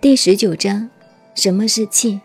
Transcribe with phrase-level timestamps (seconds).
[0.00, 0.88] 第十九章，
[1.34, 2.20] 什么是气？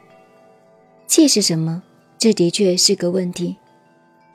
[1.08, 1.82] 气是什么？
[2.20, 3.56] 这的确是个问题。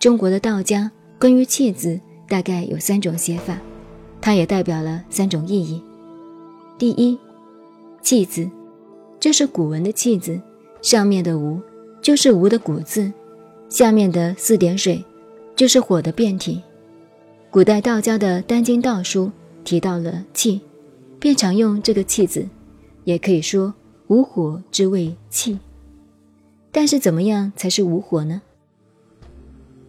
[0.00, 0.90] 中国的道家
[1.20, 3.56] 关于“气”字大概有三种写法，
[4.20, 5.80] 它也代表了三种意义。
[6.76, 7.16] 第一
[8.02, 8.50] ，“气”字，
[9.20, 10.40] 这是古文的“气”字，
[10.82, 11.60] 上面的“无”
[12.02, 13.12] 就是“无”的古字，
[13.68, 15.04] 下面的四点水
[15.54, 16.60] 就是火的变体。
[17.50, 19.30] 古代道家的《丹经》道书
[19.62, 20.60] 提到了气，
[21.20, 22.44] 便常用这个“气”字。
[23.08, 23.72] 也可以说
[24.08, 25.58] 无火之谓气，
[26.70, 28.42] 但是怎么样才是无火呢？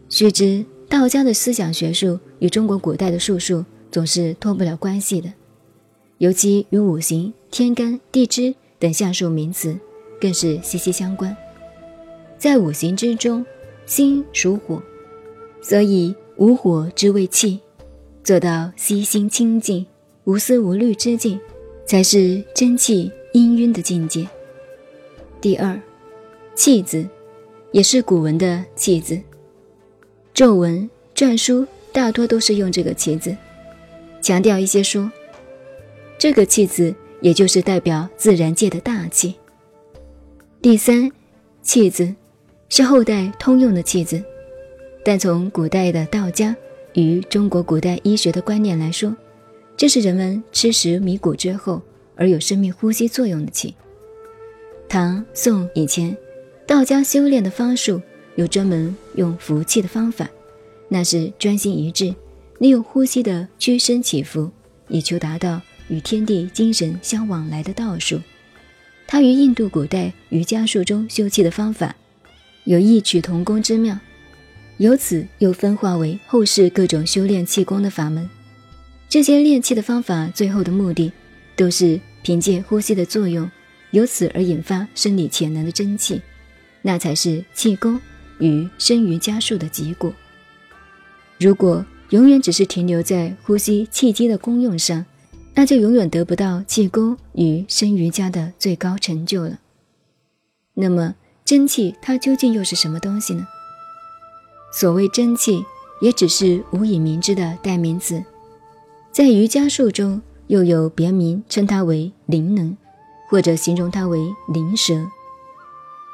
[0.07, 5.33] 须知道家的思想学术与中国古代的术数总是脱不了关系的，
[6.19, 9.77] 尤其与五行、天干地支等相数名词
[10.21, 11.35] 更是息息相关。
[12.37, 13.45] 在五行之中，
[13.85, 14.81] 心属火，
[15.61, 17.59] 所以无火之谓气，
[18.23, 19.85] 做到悉心清净、
[20.23, 21.37] 无思无虑之境。
[21.89, 24.23] 才是真气氤氲的境界。
[25.41, 25.75] 第二，
[26.53, 27.03] 气字，
[27.71, 29.19] 也是古文的气字，
[30.31, 33.35] 咒文、篆书大多都是用这个气字。
[34.21, 35.11] 强调一些说，
[36.19, 39.33] 这个气字也就是代表自然界的大气。
[40.61, 41.11] 第三，
[41.63, 42.13] 气字
[42.69, 44.21] 是后代通用的气字，
[45.03, 46.55] 但从古代的道家
[46.93, 49.11] 与中国古代医学的观念来说。
[49.79, 51.81] 这是人们吃食米谷之后
[52.17, 53.73] 而有生命呼吸作用的气。
[54.89, 56.17] 唐宋以前，
[56.67, 58.01] 道家修炼的方术
[58.35, 60.29] 有专门用服气的方法，
[60.89, 62.13] 那是专心一致，
[62.57, 64.51] 利用呼吸的屈伸起伏，
[64.89, 68.19] 以求达到与天地精神相往来的道术。
[69.07, 71.95] 它与印度古代瑜伽术中修气的方法
[72.65, 73.97] 有异曲同工之妙，
[74.75, 78.29] 由此又分化为后世各种修炼气功的法门。
[79.09, 81.11] 这些练气的方法，最后的目的，
[81.55, 83.49] 都是凭借呼吸的作用，
[83.89, 86.21] 由此而引发生理潜能的真气，
[86.83, 87.99] 那才是气功
[88.37, 90.13] 与生瑜伽术的结果。
[91.39, 95.03] 如果永远只是停留在呼吸气机的功用上，
[95.55, 99.57] 那就永远得不到气功与生瑜伽的最高成就了。
[100.75, 103.47] 那么真气它究竟又是什么东西呢？
[104.71, 105.65] 所谓真气，
[105.99, 108.23] 也只是无以名之的代名词。
[109.11, 112.77] 在瑜伽术中，又有别名称它为灵能，
[113.29, 114.19] 或者形容它为
[114.53, 115.07] 灵蛇。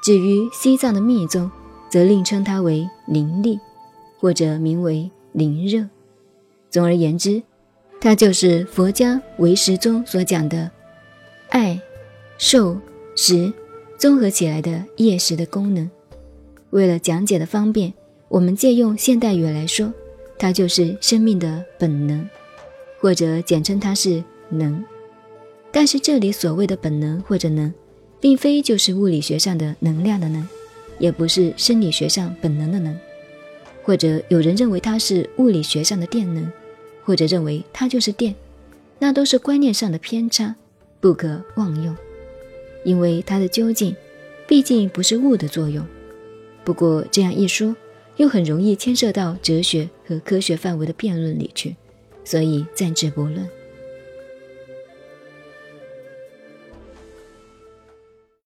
[0.04, 1.52] 至于西藏的密宗，
[1.90, 3.60] 则另称它为灵力，
[4.20, 5.88] 或者名为灵热。
[6.70, 7.44] 总而言之，
[8.00, 10.72] 它就是佛家唯识中所讲的
[11.50, 11.80] 爱、
[12.38, 12.78] 受、
[13.16, 13.52] 识
[13.98, 15.90] 综合起来的业识的功能。
[16.72, 17.94] 为了讲解的方便，
[18.30, 19.94] 我们借用现代语来说，
[20.38, 22.28] 它就是生命的本能。
[23.06, 24.84] 或者简称它是能，
[25.72, 27.72] 但是这里所谓的本能或者能，
[28.20, 30.44] 并非就是物理学上的能量的能，
[30.98, 32.98] 也不是生理学上本能的能，
[33.84, 36.52] 或者有人认为它是物理学上的电能，
[37.04, 38.34] 或者认为它就是电，
[38.98, 40.56] 那都是观念上的偏差，
[41.00, 41.96] 不可妄用，
[42.84, 43.96] 因为它的究竟，
[44.48, 45.86] 毕竟不是物的作用。
[46.64, 47.76] 不过这样一说，
[48.18, 51.76] 又很容易牵涉到哲学和科学范围的辩论里去。
[52.26, 53.50] 所以暂且不论。